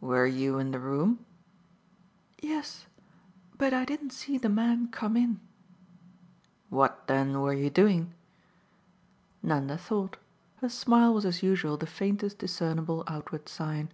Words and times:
"Were 0.00 0.24
you 0.24 0.58
in 0.58 0.70
the 0.70 0.80
room?" 0.80 1.26
"Yes 2.40 2.86
but 3.58 3.74
I 3.74 3.84
didn't 3.84 4.14
see 4.14 4.38
the 4.38 4.48
man 4.48 4.88
come 4.88 5.14
in." 5.14 5.40
"What 6.70 7.06
then 7.06 7.38
were 7.42 7.52
you 7.52 7.68
doing?" 7.68 8.14
Nanda 9.42 9.76
thought; 9.76 10.16
her 10.62 10.70
smile 10.70 11.12
was 11.12 11.26
as 11.26 11.42
usual 11.42 11.76
the 11.76 11.86
faintest 11.86 12.38
discernible 12.38 13.04
outward 13.06 13.46
sign. 13.46 13.92